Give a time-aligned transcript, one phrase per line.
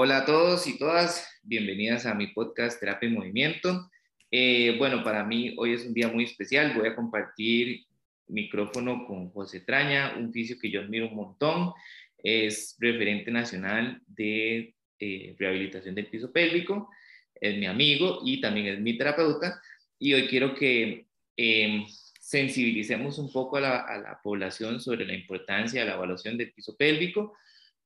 [0.00, 3.90] Hola a todos y todas, bienvenidas a mi podcast Terapia en Movimiento.
[4.30, 6.72] Eh, bueno, para mí hoy es un día muy especial.
[6.76, 7.84] Voy a compartir
[8.28, 11.72] micrófono con José Traña, un fisio que yo admiro un montón.
[12.16, 16.88] Es referente nacional de eh, rehabilitación del piso pélvico.
[17.34, 19.60] Es mi amigo y también es mi terapeuta.
[19.98, 21.06] Y hoy quiero que
[21.36, 21.84] em,
[22.20, 26.52] sensibilicemos un poco a la, a la población sobre la importancia de la evaluación del
[26.52, 27.34] piso pélvico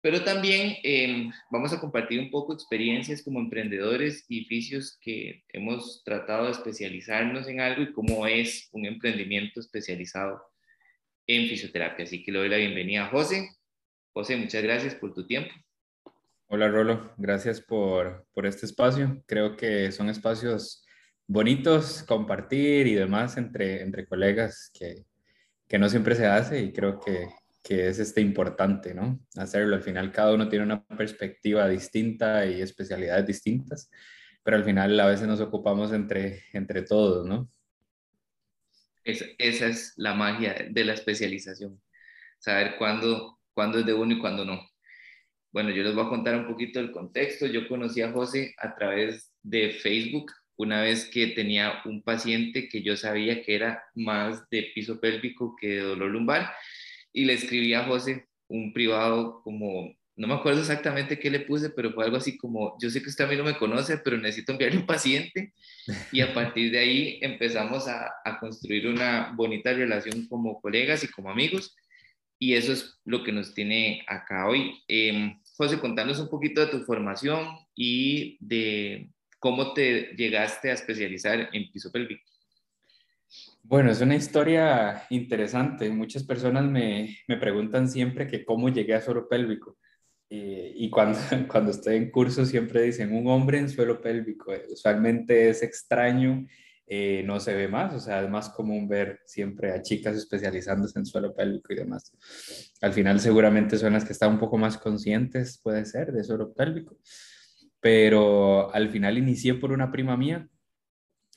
[0.03, 6.03] pero también em, vamos a compartir un poco experiencias como emprendedores y oficios que hemos
[6.05, 10.43] tratado de especializarnos en algo y cómo es un emprendimiento especializado
[11.29, 12.05] en fisioterapia.
[12.05, 13.49] Así que le doy la bienvenida a José.
[14.13, 15.55] José, muchas gracias por tu tiempo.
[16.49, 19.23] Hola Rolo, gracias por, por este espacio.
[19.27, 20.85] Creo que son espacios
[21.29, 25.05] bonitos compartir y demás entre, entre colegas que,
[25.69, 27.29] que no siempre se hace y creo que
[27.63, 29.21] que es este importante, ¿no?
[29.37, 29.77] Hacerlo.
[29.77, 33.91] Al final cada uno tiene una perspectiva distinta y especialidades distintas,
[34.43, 37.49] pero al final a veces nos ocupamos entre, entre todos, ¿no?
[39.05, 41.83] esa es la magia de la especialización,
[42.39, 44.65] saber cuándo, cuándo es de uno y cuándo no.
[45.51, 47.47] Bueno, yo les voy a contar un poquito el contexto.
[47.47, 52.83] Yo conocí a José a través de Facebook una vez que tenía un paciente que
[52.83, 56.53] yo sabía que era más de piso pélvico que de dolor lumbar
[57.13, 61.71] y le escribí a José un privado como, no me acuerdo exactamente qué le puse,
[61.71, 64.19] pero fue algo así como, yo sé que usted a mí no me conoce, pero
[64.19, 65.53] necesito enviarle un paciente.
[66.13, 71.09] Y a partir de ahí empezamos a, a construir una bonita relación como colegas y
[71.09, 71.75] como amigos.
[72.39, 74.81] Y eso es lo que nos tiene acá hoy.
[74.87, 81.51] Eh, José, contanos un poquito de tu formación y de cómo te llegaste a especializar
[81.53, 82.32] en piso pélvico.
[83.73, 85.89] Bueno, es una historia interesante.
[85.89, 89.79] Muchas personas me, me preguntan siempre que cómo llegué a suelo pélvico.
[90.29, 91.19] Eh, y cuando,
[91.51, 94.53] cuando estoy en curso siempre dicen un hombre en suelo pélvico.
[94.53, 96.47] Eh, usualmente es extraño,
[96.87, 100.99] eh, no se ve más, o sea, es más común ver siempre a chicas especializándose
[100.99, 102.13] en suelo pélvico y demás.
[102.83, 106.53] Al final seguramente son las que están un poco más conscientes, puede ser, de suelo
[106.53, 106.99] pélvico.
[107.81, 110.47] Pero al final inicié por una prima mía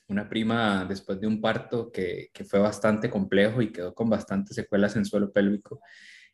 [0.08, 4.54] una prima después de un parto que, que, fue bastante complejo y quedó con bastantes
[4.54, 5.80] secuelas en suelo pélvico.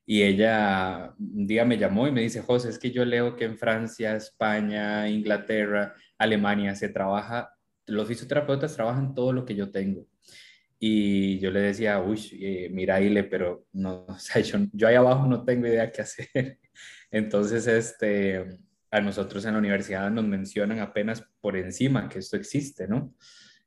[0.05, 3.45] Y ella un día me llamó y me dice, José, es que yo leo que
[3.45, 7.55] en Francia, España, Inglaterra, Alemania se trabaja,
[7.87, 10.07] los fisioterapeutas trabajan todo lo que yo tengo.
[10.79, 14.97] Y yo le decía, uy, eh, mira, Ile, pero no, o sea, yo, yo ahí
[14.97, 16.59] abajo no tengo idea qué hacer.
[17.11, 18.59] Entonces, este,
[18.91, 23.15] a nosotros en la universidad nos mencionan apenas por encima que esto existe, ¿no?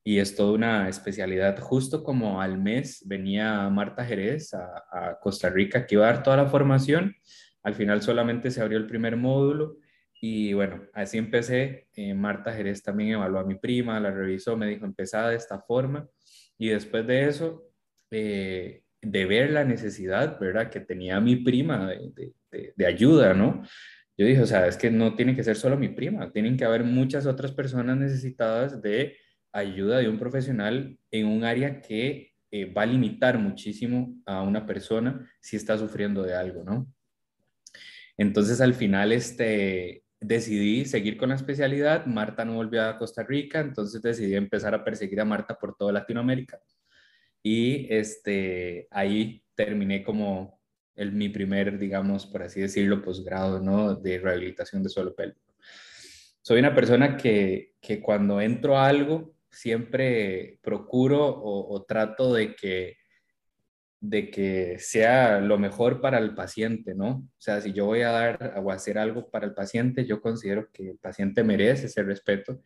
[0.08, 1.60] Y es toda una especialidad.
[1.60, 6.38] Justo como al mes venía Marta Jerez a, Costa Rica, que iba a dar toda
[6.38, 7.16] la formación.
[7.64, 9.80] Al final solamente se abrió el primer módulo
[10.22, 11.88] y bueno, así empecé.
[11.96, 15.60] Eh, Marta Jerez también evaluó a mi prima, la revisó, me dijo, empezada de esta
[15.60, 16.08] forma.
[16.60, 17.64] Y después de eso,
[18.12, 20.70] eh, de ver la necesidad, ¿verdad?
[20.70, 22.32] Que tenía mi prima de,
[22.76, 23.64] de, ayuda, ¿no?
[24.16, 26.64] Yo dije, o sea, es que no tiene que ser solo mi prima, tienen que
[26.64, 29.18] haber muchas otras personas necesitadas de
[29.56, 34.66] ayuda de un profesional en un área que eh, va a limitar muchísimo a una
[34.66, 36.88] persona si está sufriendo de algo, ¿no?
[38.18, 43.60] Entonces al final este, decidí seguir con la especialidad, Marta no volvió a Costa Rica,
[43.60, 46.60] entonces decidí empezar a perseguir a Marta por toda Latinoamérica.
[47.44, 50.60] Y este, ahí terminé como
[50.96, 53.96] el, mi primer, digamos, por así decirlo, posgrado, ¿no?
[53.96, 55.54] De rehabilitación de suelo pélvico.
[56.42, 62.98] Soy una persona que, que cuando entro a algo, siempre procuro o, trato de que,
[64.00, 67.10] de que sea lo mejor para el paciente, ¿no?
[67.10, 70.70] O sea, si yo voy a dar o hacer algo para el paciente, yo considero
[70.72, 72.62] que el paciente merece ese respeto.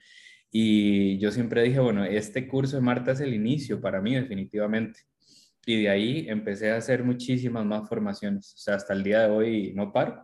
[0.52, 5.02] Y yo siempre dije, bueno, este curso de Marta es el inicio para mí definitivamente.
[5.66, 8.54] Y de ahí empecé a hacer muchísimas más formaciones.
[8.56, 10.24] O sea, hasta el día de hoy no paro.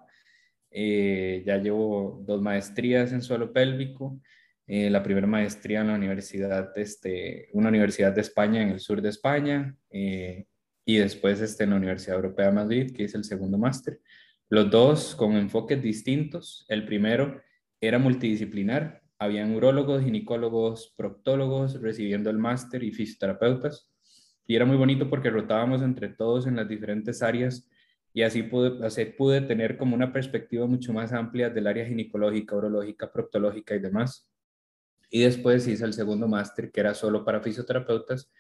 [0.71, 4.19] Eh, ya llevo dos maestrías en suelo pélvico,
[4.67, 9.01] eh, la primera maestría en la universidad, este, una universidad de España en el sur
[9.01, 10.45] de España, eh,
[10.85, 13.99] y después este, en la Universidad Europea de Madrid, que es el segundo máster.
[14.49, 16.65] Los dos con enfoques distintos.
[16.69, 17.41] El primero
[17.81, 19.01] era multidisciplinar.
[19.17, 23.91] Habían urólogos, ginecólogos, proctólogos recibiendo el máster y fisioterapeutas.
[24.45, 27.67] Y era muy bonito porque rotábamos entre todos en las diferentes áreas
[28.13, 32.55] y así pude, así pude tener como una perspectiva mucho más amplia del área ginecológica,
[32.55, 34.29] urológica, proctológica y demás.
[35.09, 38.31] Y después hice el segundo máster, que era solo para fisioterapeutas,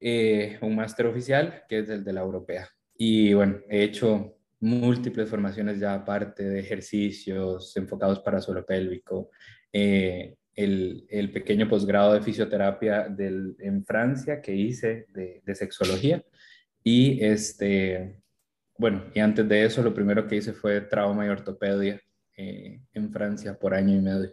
[0.00, 2.68] eh, un máster oficial, que es el de la europea.
[2.94, 9.30] Y bueno, he hecho múltiples formaciones ya aparte de ejercicios enfocados para suelo pélvico,
[9.72, 16.24] eh, el, pequeño posgrado de fisioterapia del, en Francia que hice de, de, sexología
[16.82, 18.22] y este,
[18.78, 22.00] bueno, y antes de eso lo primero que hice fue trauma y ortopedia
[22.36, 24.32] eh, en Francia por año y medio.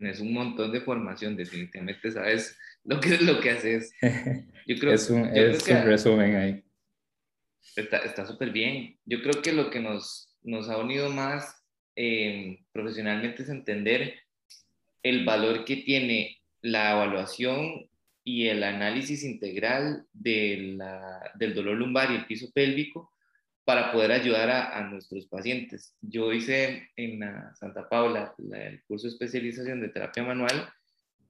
[0.00, 3.92] Tienes un montón de formación, definitivamente sabes lo que es lo que haces.
[4.66, 6.64] Yo creo, es un, es un resumen ahí.
[7.76, 8.98] Está súper bien.
[9.04, 11.62] Yo creo que lo que nos, nos ha unido más
[11.96, 14.14] eh, profesionalmente es entender
[15.02, 17.86] el valor que tiene la evaluación
[18.24, 23.12] y el análisis integral de la, del dolor lumbar y el piso pélvico
[23.64, 25.94] para poder ayudar a, nuestros pacientes.
[26.00, 27.20] Yo hice en
[27.54, 30.68] Santa Paula el curso de especialización de terapia manual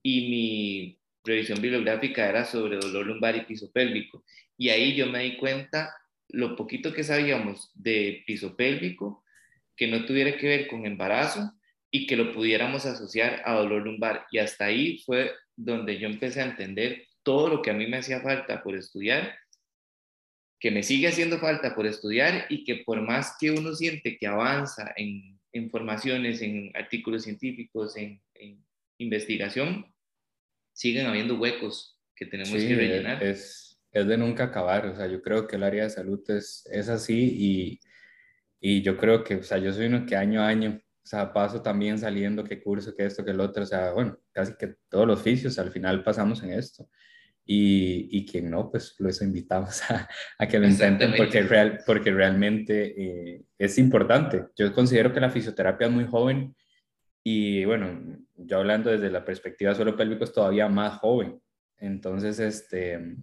[0.03, 4.25] y mi revisión bibliográfica era sobre dolor lumbar y piso pélvico.
[4.57, 5.95] Y ahí yo me di cuenta
[6.29, 9.25] lo poquito que sabíamos de piso pélvico,
[9.77, 11.53] que no tuviera que ver con embarazo
[11.91, 14.27] y que lo pudiéramos asociar a dolor lumbar.
[14.31, 17.99] Y hasta ahí fue donde yo empecé a entender todo lo que a mí me
[17.99, 19.35] hacía falta por estudiar,
[20.61, 24.27] que me sigue haciendo falta por estudiar y que por más que uno siente que
[24.27, 28.21] avanza en, en formaciones, en artículos científicos, en,
[28.99, 29.87] investigación,
[30.75, 33.23] siguen habiendo huecos que tenemos que rellenar.
[33.23, 36.69] Es, es de nunca acabar, o sea, yo creo que el área de salud es,
[36.71, 37.81] es así y,
[38.61, 41.33] y yo creo que, o sea, yo soy uno que año a año o sea,
[41.33, 44.77] paso también saliendo qué curso, qué esto, qué el otro, o sea, bueno, casi que
[44.89, 46.89] todos los oficios al final pasamos en esto.
[47.45, 50.09] Y, y quien no, pues los invitamos a,
[50.39, 54.47] a que lo intenten porque, real, porque realmente eh, es importante.
[54.57, 56.55] Yo considero que la fisioterapia es muy joven
[57.25, 61.41] y bueno, yo hablando desde la perspectiva suelo pélvico es todavía más joven.
[61.79, 63.17] Entonces, este,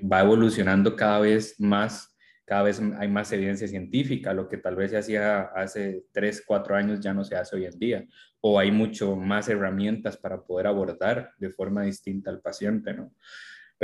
[0.00, 2.14] va evolucionando cada vez más
[2.44, 6.76] cada vez hay más evidencia científica, lo que tal vez se hacía hace 3, 4
[6.76, 8.06] años ya no se hace hoy en día,
[8.40, 13.14] o hay mucho más herramientas para poder abordar de forma distinta al paciente, ¿no?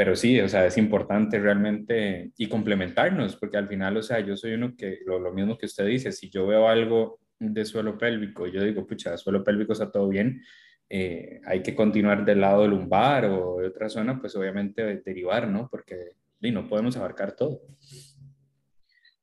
[0.00, 4.34] Pero sí, o sea, es importante realmente y complementarnos, porque al final, o sea, yo
[4.34, 7.98] soy uno que, lo, lo mismo que usted dice, si yo veo algo de suelo
[7.98, 10.42] pélvico, yo digo, pucha, suelo pélvico está todo bien,
[10.88, 15.68] eh, hay que continuar del lado lumbar o de otra zona, pues obviamente derivar, ¿no?
[15.70, 17.60] Porque y no podemos abarcar todo.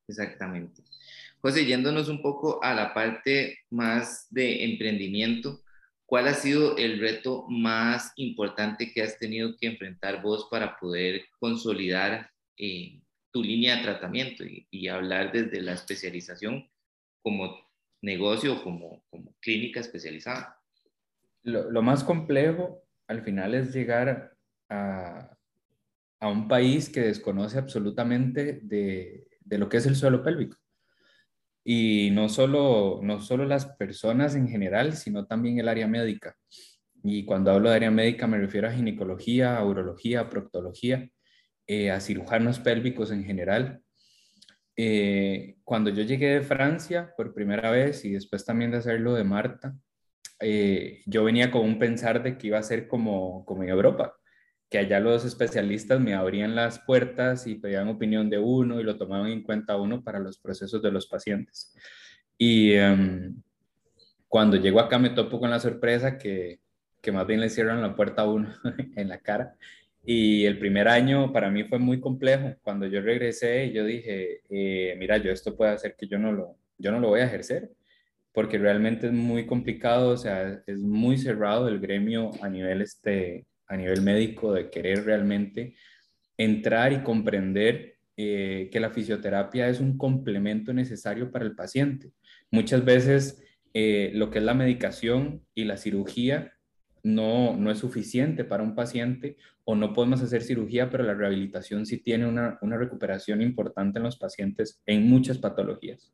[0.08, 0.84] Exactamente.
[1.42, 5.60] José, yéndonos un poco a la parte más de emprendimiento,
[6.08, 11.26] ¿cuál ha sido el reto más importante que has tenido que enfrentar vos para poder
[11.38, 13.02] consolidar eh,
[13.32, 16.68] tu línea de tratamiento y, hablar desde la especialización
[17.22, 17.56] como
[18.02, 20.58] negocio, como, como clínica especializada?
[21.44, 24.34] Lo, más complejo al final es llegar
[24.70, 25.38] a,
[26.20, 30.58] a un país que desconoce absolutamente de lo que es el suelo pélvico.
[31.70, 36.38] Y no solo, no solo las personas en general, sino también el área médica.
[37.04, 41.10] Y cuando hablo de área médica me refiero a ginecología, a urología, a proctología,
[41.68, 43.82] eh, a cirujanos pélvicos en general.
[44.78, 49.26] Eh, cuando yo llegué de Francia por primera vez y después también de hacerlo de
[49.26, 49.76] Marta,
[50.40, 54.17] eh, yo venía con un pensar de que iba a ser como, como en Europa,
[54.70, 58.98] que allá los especialistas me abrían las puertas y pedían opinión de uno y lo
[58.98, 61.74] tomaban en cuenta uno para los procesos de los pacientes.
[62.38, 63.42] Y em,
[64.28, 66.60] cuando llego acá me topo con la sorpresa que,
[67.02, 68.54] que más bien le cierran la puerta a uno
[68.96, 69.56] en la cara.
[70.04, 72.56] Y el primer año para mí fue muy complejo.
[72.62, 76.58] Cuando yo regresé, yo dije, eh, mira, yo esto puede hacer que yo no, lo,
[76.78, 77.72] yo no lo voy a ejercer,
[78.32, 83.46] porque realmente es muy complicado, o sea, es muy cerrado el gremio a nivel este,
[83.68, 85.76] a nivel médico de querer realmente
[86.38, 92.12] entrar y comprender eh, que la fisioterapia es un complemento necesario para el paciente.
[92.52, 93.44] Muchas veces
[93.74, 96.54] eh, lo que es la medicación y la cirugía
[97.04, 101.86] no, no es suficiente para un paciente o no podemos hacer cirugía, pero la rehabilitación
[101.86, 106.12] sí tiene una, una recuperación importante en los pacientes en muchas patologías.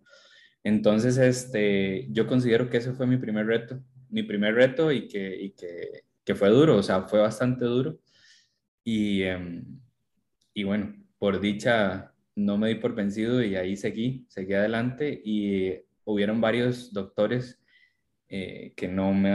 [0.63, 5.36] Entonces, este, yo considero que ese fue mi primer reto, mi primer reto y que,
[5.41, 8.00] y que que fue duro, o sea, fue bastante duro.
[8.84, 9.80] Y, em,
[10.53, 15.74] y bueno, por dicha no me di por vencido y ahí seguí, seguí adelante y
[16.06, 17.62] hubieron varios doctores
[18.27, 19.30] eh, que no me,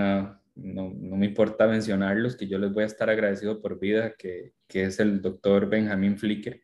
[0.57, 4.55] no, no, me importa mencionarlos, que yo les voy a estar agradecido por vida, que,
[4.67, 6.61] que es el doctor Benjamín Flicker,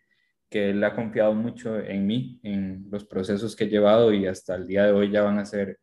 [0.51, 4.57] que él ha confiado mucho en mí, en los procesos que he llevado y hasta
[4.57, 5.79] el día de hoy ya van a ser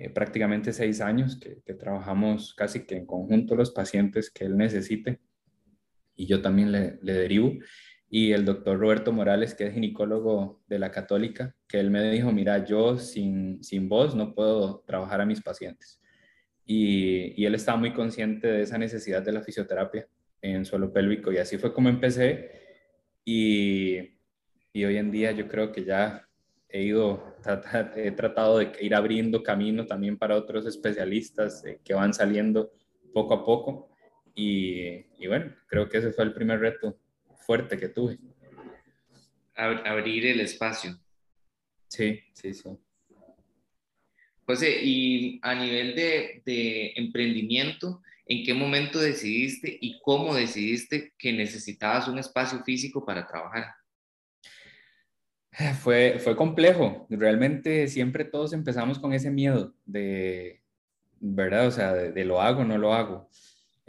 [0.00, 5.20] eh, prácticamente seis años que, trabajamos casi que en conjunto los pacientes que él necesite
[6.16, 7.52] y yo también le, le derivo.
[8.08, 12.32] y el doctor Roberto Morales, que es ginecólogo de la católica, que él me dijo,
[12.32, 16.00] mira, yo sin, sin vos no puedo trabajar a mis pacientes.
[16.64, 20.08] Y, y, él estaba muy consciente de esa necesidad de la fisioterapia
[20.40, 22.50] en suelo pélvico y así fue como empecé
[23.24, 23.98] y,
[24.72, 26.29] y hoy en día yo creo que ya
[26.72, 27.36] he ido,
[27.96, 32.72] he tratado de ir abriendo camino también para otros especialistas eh, que van saliendo
[33.12, 33.90] poco a poco
[34.34, 36.98] y, y bueno, creo que ese fue el primer reto
[37.46, 38.18] fuerte que tuve.
[39.54, 40.98] Abrir el espacio.
[41.88, 42.70] Sí, sí, sí.
[44.46, 51.32] José, y a nivel de, de, emprendimiento, ¿en qué momento decidiste y cómo decidiste que
[51.32, 53.66] necesitabas un espacio físico para trabajar?
[55.82, 57.06] Fue, fue complejo.
[57.10, 60.62] Realmente siempre todos empezamos con ese miedo de,
[61.18, 61.66] ¿verdad?
[61.66, 63.28] O sea, de, lo hago, no lo hago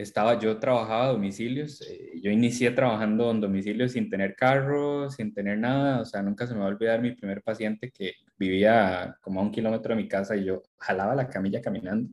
[0.02, 5.32] estaba, yo trabajaba a domicilios, eh, yo inicié trabajando en domicilios sin tener carro, sin
[5.32, 9.16] tener nada, o sea, nunca se me va a olvidar mi primer paciente que vivía
[9.20, 12.12] como a un kilómetro de mi casa y yo jalaba la camilla caminando.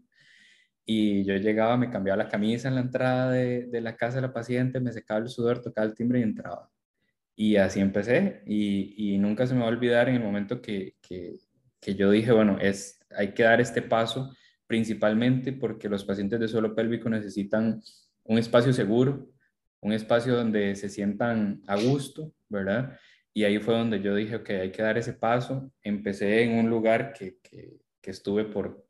[0.86, 4.24] Y yo llegaba, me cambiaba la camisa en la entrada de, de la casa de
[4.24, 6.70] la paciente, me secaba el sudor, tocaba el timbre y entraba.
[7.40, 11.38] Y así empecé y, nunca se me va a olvidar en el momento que, que,
[11.80, 14.36] que yo dije, bueno, es, hay que dar este paso
[14.68, 17.82] principalmente porque los pacientes de suelo pélvico necesitan
[18.26, 19.30] un espacio seguro,
[19.80, 23.00] un espacio donde se sientan a gusto, ¿verdad?
[23.34, 25.72] Y ahí fue donde yo dije, ok, hay que dar ese paso.
[25.82, 28.86] Empecé en un lugar que, que, estuve por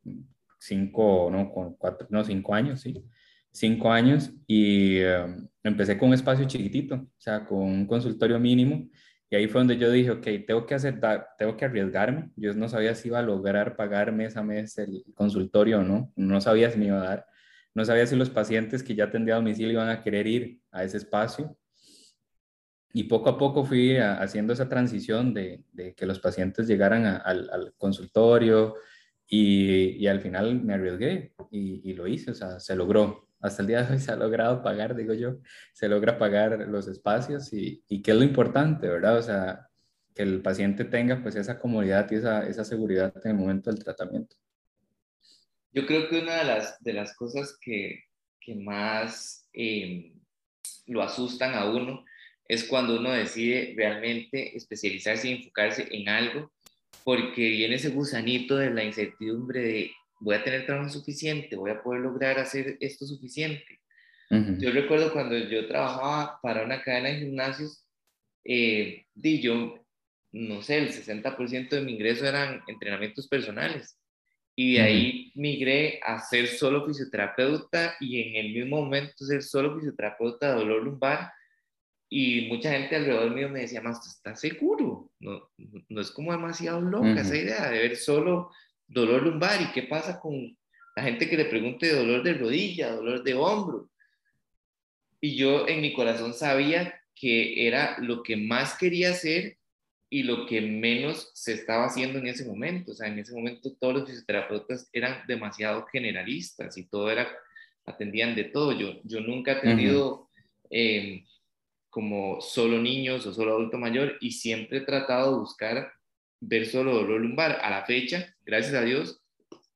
[0.58, 3.06] cinco, no, cuatro, no, cinco años, sí,
[3.52, 8.90] cinco años y um, empecé con un espacio chiquitito, o sea, con un consultorio mínimo
[9.32, 11.00] y ahí fue donde yo dije, ok, tengo que, hacer,
[11.38, 12.32] tengo que arriesgarme.
[12.36, 16.12] Yo no sabía si iba a lograr pagar mes a mes el consultorio o no.
[16.16, 17.26] No sabía si me iba a dar.
[17.76, 20.84] No sabía si los pacientes que ya atendía a domicilio iban a querer ir a
[20.84, 21.56] ese espacio.
[22.92, 27.48] Y poco a poco fui haciendo esa transición de, de, que los pacientes llegaran al,
[27.52, 28.74] al, consultorio
[29.28, 33.62] y, y, al final me arriesgué y, y lo hice, o sea, se logró hasta
[33.62, 35.38] el día de hoy se ha logrado pagar, digo yo,
[35.74, 39.18] se logra pagar los espacios y, y qué es lo importante, ¿verdad?
[39.18, 39.70] O sea,
[40.16, 43.84] que el paciente tenga pues esa comodidad y esa, esa seguridad en el momento del
[43.84, 44.36] tratamiento.
[45.72, 48.04] Yo creo que una de las, de las cosas que,
[48.42, 50.14] que más eh,
[50.88, 52.04] lo asustan a uno
[52.46, 56.52] es cuando uno decide realmente especializarse y enfocarse en algo,
[57.04, 61.82] porque viene ese gusanito de la incertidumbre de voy a tener trabajo suficiente, voy a
[61.82, 63.80] poder lograr hacer esto suficiente.
[64.60, 67.84] Yo recuerdo cuando yo trabajaba para una cadena de gimnasios,
[68.46, 69.84] eh, di yo,
[70.34, 73.98] no sé, el 60% de mi ingreso eran entrenamientos personales.
[74.56, 79.76] Y de ahí migré a ser solo fisioterapeuta y en el mismo momento ser solo
[79.76, 81.32] fisioterapeuta de dolor lumbar.
[82.08, 85.12] Y mucha gente alrededor mío me decía, más, ¿estás seguro?
[85.20, 85.50] No,
[85.88, 88.52] no es como demasiado loca esa idea de ver solo
[88.90, 90.58] dolor lumbar y qué pasa con
[90.96, 93.90] la gente que le pregunte dolor de rodilla, dolor de hombro.
[95.22, 99.58] Y yo en mi corazón sabía que era lo que más quería hacer
[100.10, 102.92] y lo que menos se estaba haciendo en ese momento.
[102.92, 107.30] O sea, en ese momento todos los fisioterapeutas eran demasiado generalistas y todo era,
[107.86, 108.72] atendían de todo.
[108.72, 110.30] Yo, yo nunca he atendido
[110.72, 111.26] eh,
[111.90, 115.92] como solo niños o solo adulto mayor y siempre he tratado de buscar
[116.40, 117.60] ver solo dolor lumbar.
[117.62, 119.22] A la fecha, gracias a Dios,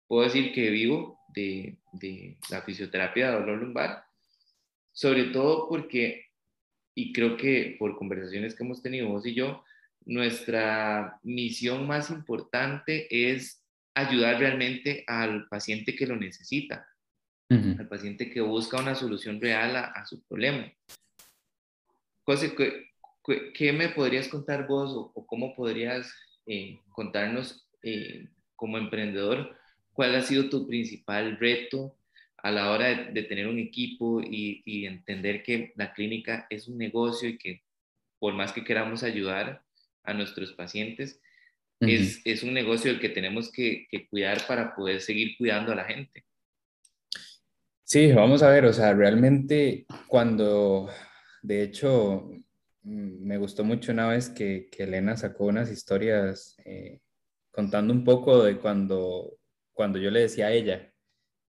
[0.08, 4.04] puedo decir que vivo de, de la fisioterapia de dolor lumbar,
[4.92, 6.26] sobre todo porque,
[6.96, 9.64] y creo que por conversaciones que hemos tenido vos y yo,
[10.06, 13.64] nuestra misión más importante es
[13.94, 16.88] ayudar realmente al paciente que lo necesita,
[17.50, 20.74] al paciente que busca una solución real a, a su problema.
[22.26, 22.90] José, ¿qué,
[23.54, 26.12] ¿qué, me podrías contar vos o, o cómo podrías
[26.48, 28.28] eh, contarnos eh,
[28.64, 29.54] como emprendedor
[29.92, 31.98] cuál ha sido tu principal reto
[32.38, 37.28] a la hora de, tener un equipo y, entender que la clínica es un negocio
[37.28, 37.62] y que
[38.20, 39.66] por más que queramos ayudar
[40.06, 41.20] a nuestros pacientes,
[41.82, 45.76] es, es, un negocio el que tenemos que, que cuidar para poder seguir cuidando a
[45.76, 46.24] la gente.
[47.84, 50.88] Sí, vamos a ver, o sea, realmente cuando,
[51.42, 52.32] de hecho,
[52.84, 57.00] Mm, me gustó mucho una vez que, que Elena sacó unas historias eh,
[57.54, 59.38] contando un poco de cuando,
[59.74, 60.92] cuando yo le decía a ella,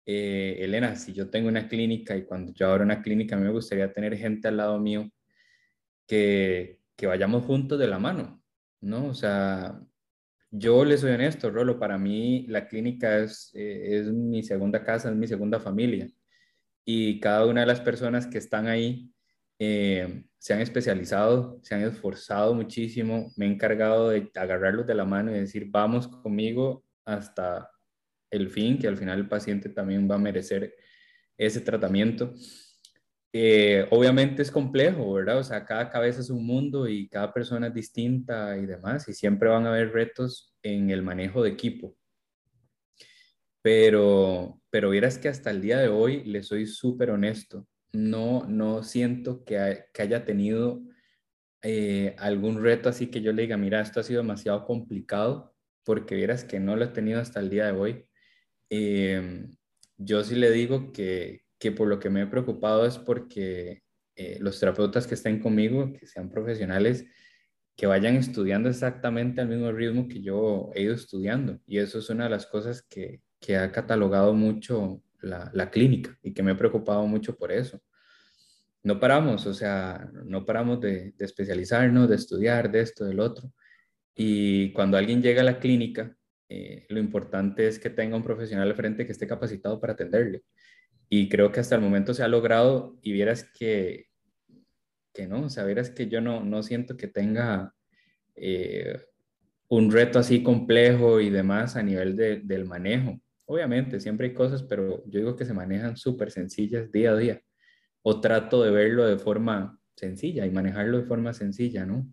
[0.07, 3.45] eh, Elena, si yo tengo una clínica y cuando yo abro una clínica, a mí
[3.45, 5.11] me gustaría tener gente al lado mío
[6.07, 8.43] que, que vayamos juntos de la mano,
[8.83, 9.07] ¿no?
[9.07, 9.81] O sea,
[10.51, 15.09] yo le soy honesto, Rolo, para mí la clínica es, eh, es mi segunda casa,
[15.09, 16.11] es mi segunda familia.
[16.85, 19.11] Y cada una de las personas que están ahí
[20.45, 25.31] se han especializado, se han esforzado muchísimo, me he encargado de agarrarlos de la mano
[25.31, 27.71] y decir, vamos conmigo hasta
[28.31, 30.75] el fin, que al final el paciente también va a merecer
[31.39, 32.35] ese tratamiento.
[33.33, 35.39] Eh, obviamente es complejo, ¿verdad?
[35.39, 39.15] O sea, cada cabeza es un mundo y cada persona es distinta y demás, y
[39.15, 41.97] siempre van a haber retos en el manejo de equipo.
[43.63, 48.83] Pero, pero vieras que hasta el día de hoy, le soy súper honesto, no, no
[48.83, 50.83] siento que, que haya tenido
[51.63, 56.15] eh, algún reto así que yo le diga, mira, esto ha sido demasiado complicado, porque
[56.15, 58.07] vieras que no lo he tenido hasta el día de hoy.
[58.71, 59.57] Em,
[59.97, 63.83] yo sí le digo que, que, por lo que me he preocupado es porque
[64.17, 67.07] eh, los terapeutas que estén conmigo, que sean profesionales,
[67.77, 71.61] que vayan estudiando exactamente al mismo ritmo que yo he ido estudiando.
[71.67, 76.33] Y eso es una de las cosas que, que ha catalogado mucho la, clínica y
[76.33, 77.81] que me he preocupado mucho por eso.
[78.83, 83.51] No paramos, o sea, no paramos de, especializarnos, de estudiar, de esto, del otro.
[84.15, 86.15] Y cuando alguien llega a la clínica,
[86.49, 90.43] eh, lo importante es que tenga un profesional al frente que esté capacitado para atenderle.
[91.09, 94.09] Y creo que hasta el momento se ha logrado y vieras que,
[95.13, 97.75] que no, o sea, vieras que yo no, no siento que tenga
[98.37, 99.01] eh,
[99.69, 103.21] un reto así complejo y demás a nivel del manejo.
[103.47, 107.43] Obviamente, siempre hay cosas, pero yo digo que se manejan súper sencillas día a día.
[108.03, 112.07] O trato de verlo de forma sencilla y manejarlo de forma sencilla, ¿no?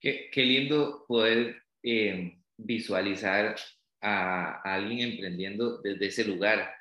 [0.00, 3.56] Qué, lindo poder eh, visualizar
[4.00, 6.72] a, alguien emprendiendo desde ese lugar.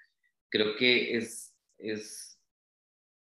[0.49, 2.39] Creo que es, es,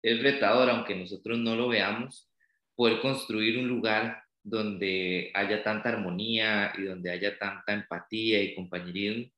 [0.01, 2.29] es retador, aunque nosotros no lo veamos,
[2.75, 9.31] poder construir un lugar donde haya tanta armonía y donde haya tanta empatía y compañerismo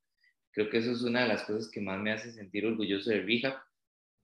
[0.56, 3.22] Creo que eso es una de las cosas que más me hace sentir orgulloso de
[3.22, 3.58] Rehab,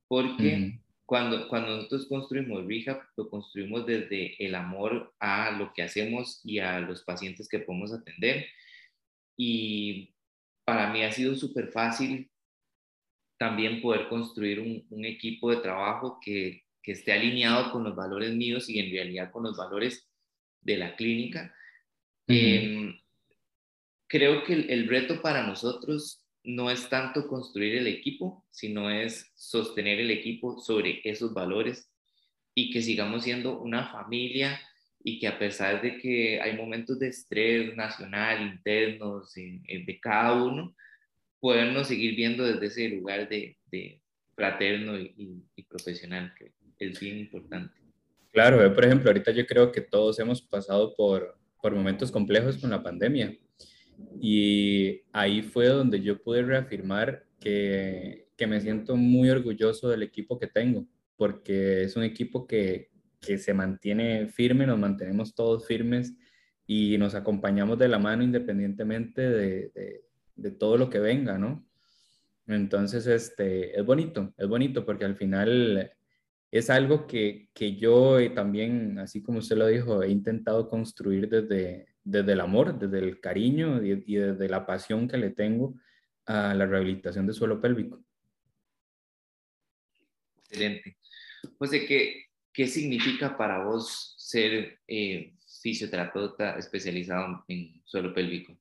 [0.07, 6.39] porque cuando, cuando nosotros construimos Rehab, lo construimos desde el amor a lo que hacemos
[6.45, 8.45] y a los pacientes que podemos atender.
[9.35, 10.15] Y
[10.63, 12.31] para mí ha sido súper fácil
[13.37, 18.33] también poder construir un, un equipo de trabajo que, que, esté alineado con los valores
[18.33, 20.07] míos y en realidad con los valores
[20.61, 21.53] de la clínica.
[22.27, 22.97] Em,
[24.07, 29.31] creo que el, el, reto para nosotros no es tanto construir el equipo, sino es
[29.35, 31.91] sostener el equipo sobre esos valores
[32.55, 34.59] y que sigamos siendo una familia
[35.03, 40.75] y que a pesar de que hay momentos de estrés nacional, internos, de cada uno,
[41.39, 43.57] podernos seguir viendo desde ese lugar de,
[44.35, 47.73] fraterno y, profesional, que es bien importante.
[48.31, 52.69] Claro, por ejemplo, ahorita yo creo que todos hemos pasado por, por momentos complejos con
[52.69, 53.37] la pandemia
[54.19, 60.39] y ahí fue donde yo pude reafirmar que, que me siento muy orgulloso del equipo
[60.39, 66.15] que tengo, porque es un equipo que, que se mantiene firme, nos mantenemos todos firmes
[66.65, 70.01] y nos acompañamos de la mano independientemente de,
[70.35, 71.65] de, todo lo que venga, ¿no?
[72.47, 75.91] Entonces, este, es bonito, es bonito porque al final
[76.49, 81.87] es algo que, que yo también, así como usted lo dijo, he intentado construir desde,
[82.03, 85.75] desde el amor, desde el cariño y, desde la pasión que le tengo
[86.25, 88.03] a la rehabilitación de suelo pélvico.
[90.37, 90.97] Excelente.
[91.57, 98.57] José, ¿qué, qué significa para vos ser eh, fisioterapeuta especializado en suelo pélvico?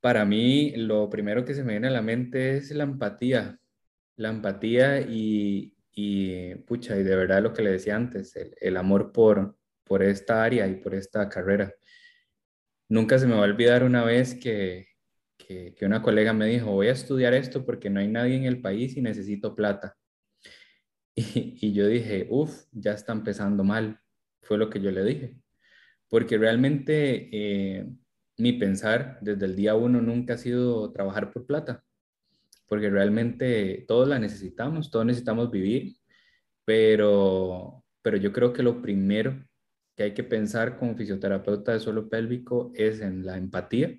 [0.00, 3.58] Para mí, lo primero que se me viene a la mente es la empatía.
[4.16, 9.12] La empatía y, y pucha, y de verdad lo que le decía antes, el amor
[9.12, 9.57] por,
[9.88, 11.74] por esta área y por esta carrera.
[12.88, 14.88] Nunca se me va a olvidar una vez que,
[15.38, 18.60] que, una colega me dijo, voy a estudiar esto porque no hay nadie en el
[18.60, 19.96] país y necesito plata.
[21.16, 24.00] Y, yo dije, uff, ya está empezando mal.
[24.42, 25.36] Fue lo que yo le dije.
[26.08, 27.86] Porque realmente eh,
[28.36, 31.84] mi pensar desde el día uno nunca ha sido trabajar por plata.
[32.66, 35.96] Porque realmente todos la necesitamos, todos necesitamos vivir.
[36.64, 39.47] Pero, pero yo creo que lo primero
[39.98, 43.98] que hay que pensar como fisioterapeuta de suelo pélvico es en la empatía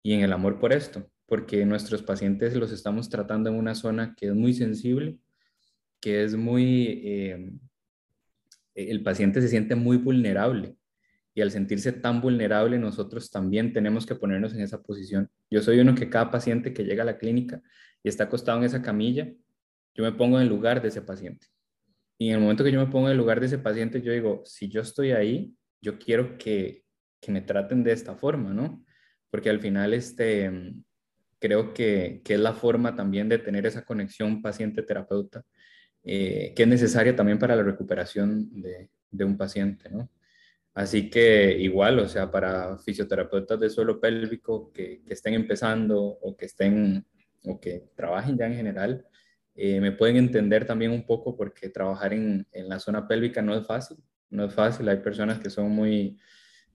[0.00, 4.14] y en el amor por esto, porque nuestros pacientes los estamos tratando en una zona
[4.14, 5.18] que es muy sensible,
[5.98, 7.52] que es muy, eh,
[8.76, 10.76] el paciente se siente muy vulnerable
[11.34, 15.28] y al sentirse tan vulnerable nosotros también tenemos que ponernos en esa posición.
[15.50, 17.60] Yo soy uno que cada paciente que llega a la clínica
[18.00, 19.28] y está acostado en esa camilla,
[19.92, 21.48] yo me pongo en lugar de ese paciente
[22.18, 24.12] y en el momento que yo me pongo en el lugar de ese paciente, yo
[24.12, 26.84] digo, si yo estoy ahí, yo quiero que,
[27.20, 28.84] que me traten de esta forma, ¿no?
[29.30, 30.50] Porque al final, este,
[31.38, 35.44] creo que, que, es la forma también de tener esa conexión paciente-terapeuta,
[36.04, 40.10] eh, que es necesaria también para la recuperación de, de un paciente, ¿no?
[40.74, 46.36] Así que igual, o sea, para fisioterapeutas de suelo pélvico que, que estén empezando o
[46.36, 47.06] que estén
[47.44, 49.06] o que trabajen ya en general,
[49.56, 53.56] eh, me pueden entender también un poco porque trabajar en, en, la zona pélvica no
[53.56, 53.98] es fácil,
[54.30, 54.88] no es fácil.
[54.88, 56.18] Hay personas que son muy,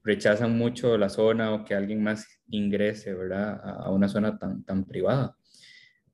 [0.02, 3.60] rechazan mucho la zona o que alguien más ingrese, ¿verdad?
[3.62, 5.36] A, a una zona tan, tan privada.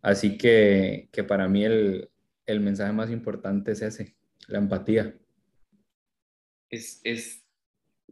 [0.03, 2.11] Así que, que para mí el,
[2.47, 5.15] el mensaje más importante es ese, la empatía.
[6.71, 7.49] Es, es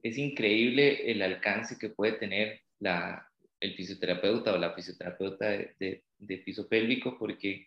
[0.03, 3.29] es increíble el alcance que puede tener la,
[3.61, 7.67] el fisioterapeuta o la fisioterapeuta de, de, piso pélvico, porque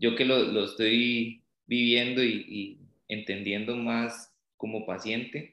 [0.00, 5.52] yo que lo, lo estoy viviendo y, entendiendo más como paciente,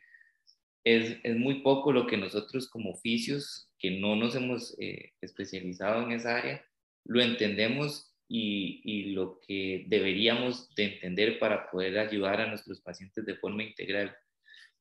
[0.83, 6.03] es, es, muy poco lo que nosotros como oficios, que no nos hemos eh, especializado
[6.03, 6.63] en esa área,
[7.03, 13.25] lo entendemos y, y, lo que deberíamos de entender para poder ayudar a nuestros pacientes
[13.25, 14.15] de forma integral.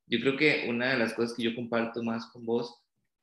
[0.07, 2.83] Yo creo que una de las cosas que yo comparto más con vos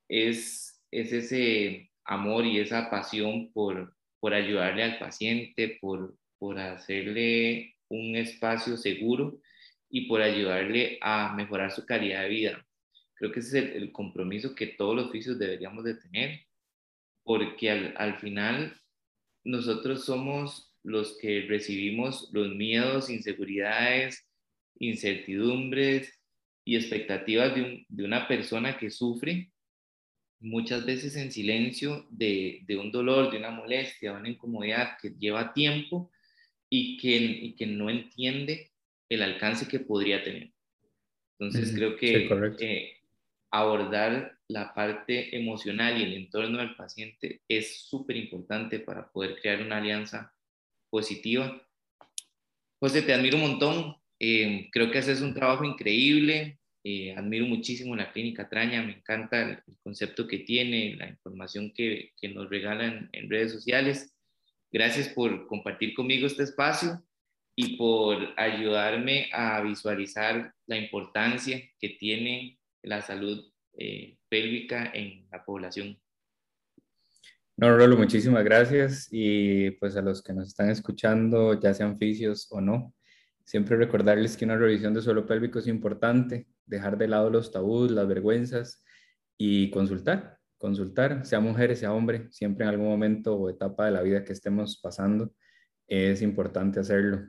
[0.10, 7.74] es, es ese amor y esa pasión por, por ayudarle al paciente, por, por hacerle
[7.88, 9.40] un espacio seguro
[9.90, 12.68] y por ayudarle a mejorar su calidad de vida.
[13.14, 16.42] Creo que ese es el, compromiso que todos los oficios deberíamos de tener,
[17.24, 18.76] porque al, al final
[19.46, 24.28] nosotros somos los que recibimos los miedos, inseguridades,
[24.80, 26.12] incertidumbres
[26.66, 29.50] y expectativas de, una persona que sufre
[30.42, 35.54] muchas veces en silencio de, un dolor, de una molestia, de una incomodidad que lleva
[35.54, 36.12] tiempo
[36.76, 38.72] y que, que no entiende
[39.08, 40.52] el alcance que podría tener.
[41.38, 42.28] Entonces creo que
[42.60, 42.98] eh,
[43.52, 49.62] abordar la parte emocional y el entorno del paciente es súper importante para poder crear
[49.62, 50.34] una alianza
[50.90, 51.62] positiva.
[52.80, 53.96] José, te admiro un montón.
[54.20, 56.58] Eh, creo que haces un trabajo increíble.
[56.84, 58.82] Eh, admiro muchísimo la clínica Traña.
[58.82, 64.13] Me encanta el, concepto que tiene, la información que, que nos regalan en redes sociales.
[64.74, 67.02] Gracias por compartir conmigo este espacio
[67.56, 75.46] y por ayudarme a visualizar la importancia que tiene la salud eh, pélvica en la
[75.46, 75.98] población.
[77.56, 82.48] No, Rolo, muchísimas gracias y pues a los que nos están escuchando, ya sean fisios
[82.50, 82.94] o no,
[83.46, 87.92] Siempre recordarles que una revisión de suelo pélvico es importante, dejar de lado los tabús,
[87.92, 88.84] las vergüenzas
[89.38, 94.02] y consultar, consultar, sea mujer, sea hombre, siempre en algún momento o etapa de la
[94.02, 95.34] vida que estemos pasando,
[95.88, 97.20] es importante hacerlo.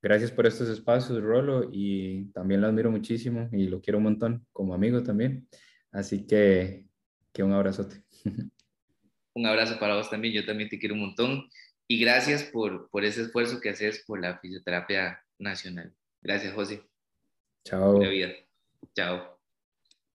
[0.00, 4.46] Gracias por estos espacios, Rolo, y también lo admiro muchísimo y lo quiero un montón
[4.52, 5.48] como amigo también.
[5.90, 6.86] Así que,
[7.32, 8.04] que un abrazote.
[9.34, 11.48] Un abrazo para vos también, yo también te quiero un montón.
[11.86, 15.94] Y gracias por, por ese esfuerzo que haces por la fisioterapia nacional.
[16.20, 16.82] Gracias, José.
[17.64, 18.00] Chao.
[18.00, 18.30] vida.
[18.96, 19.37] Chao.